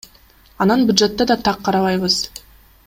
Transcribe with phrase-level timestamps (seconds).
[0.65, 2.21] Анан бюджетте да так карабайбыз.